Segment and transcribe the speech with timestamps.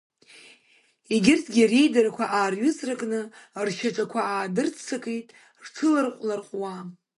[1.13, 3.19] Егьырҭгьы реидарақәа аарҩыҵракны
[3.65, 5.27] ршьаҿақәа аа-дырццакит,
[5.65, 6.75] рҽыларҟә-ларҟәуа.